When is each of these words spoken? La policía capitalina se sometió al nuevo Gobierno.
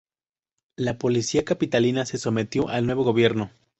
La 0.77 0.97
policía 0.97 1.45
capitalina 1.45 2.07
se 2.07 2.17
sometió 2.17 2.69
al 2.69 2.87
nuevo 2.87 3.03
Gobierno. 3.03 3.51